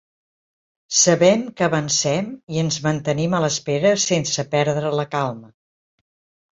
Sabem 0.99 1.43
que 1.59 1.67
avancem 1.67 2.31
i 2.57 2.63
ens 2.63 2.81
mantenim 2.89 3.37
a 3.37 3.43
l’espera 3.47 3.95
sense 4.09 4.49
perdre 4.59 4.99
la 5.03 5.11
calma. 5.17 5.57